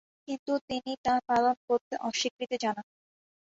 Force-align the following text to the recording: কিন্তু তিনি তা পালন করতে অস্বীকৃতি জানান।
কিন্তু 0.27 0.53
তিনি 0.69 0.91
তা 1.05 1.13
পালন 1.27 1.55
করতে 1.67 1.93
অস্বীকৃতি 2.07 2.55
জানান। 2.63 2.85